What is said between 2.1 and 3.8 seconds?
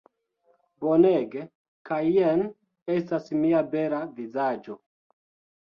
jen estas mia